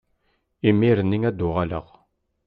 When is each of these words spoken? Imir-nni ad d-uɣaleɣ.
Imir-nni 0.69 1.19
ad 1.29 1.35
d-uɣaleɣ. 1.37 1.85